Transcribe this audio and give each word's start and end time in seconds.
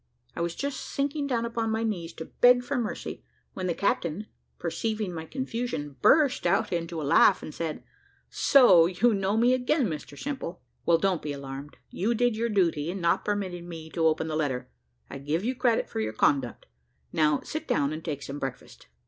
I 0.35 0.41
was 0.41 0.55
just 0.55 0.79
sinking 0.79 1.27
down 1.27 1.45
upon 1.45 1.69
my 1.69 1.83
knees 1.83 2.11
to 2.13 2.25
beg 2.25 2.63
for 2.63 2.75
mercy, 2.75 3.23
when 3.53 3.67
the 3.67 3.75
captain, 3.75 4.25
perceiving 4.57 5.13
my 5.13 5.25
confusion, 5.25 5.95
burst 6.01 6.47
out 6.47 6.73
into 6.73 6.99
a 6.99 7.03
laugh, 7.05 7.43
and 7.43 7.53
said, 7.53 7.83
"So 8.27 8.87
you 8.87 9.13
know 9.13 9.37
me 9.37 9.53
again, 9.53 9.85
Mr 9.85 10.17
Simple? 10.17 10.63
Well, 10.87 10.97
don't 10.97 11.21
be 11.21 11.33
alarmed; 11.33 11.77
you 11.91 12.15
did 12.15 12.35
your 12.35 12.49
duty 12.49 12.89
in 12.89 12.99
not 12.99 13.23
permitting 13.23 13.69
me 13.69 13.91
to 13.91 14.07
open 14.07 14.25
the 14.27 14.35
letter. 14.35 14.71
I 15.07 15.19
give 15.19 15.45
you 15.45 15.53
credit 15.53 15.87
for 15.87 15.99
your 15.99 16.13
conduct. 16.13 16.65
Now 17.13 17.41
sit 17.41 17.67
down 17.67 17.93
and 17.93 18.03
take 18.03 18.23
some 18.23 18.39
breakfast." 18.39 18.87